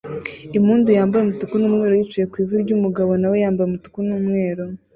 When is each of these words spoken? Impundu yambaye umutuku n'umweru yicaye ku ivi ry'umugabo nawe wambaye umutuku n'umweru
Impundu 0.57 0.89
yambaye 0.97 1.21
umutuku 1.23 1.53
n'umweru 1.59 1.93
yicaye 1.99 2.25
ku 2.31 2.35
ivi 2.43 2.55
ry'umugabo 2.63 3.11
nawe 3.21 3.35
wambaye 3.43 3.67
umutuku 3.67 3.97
n'umweru 4.07 4.63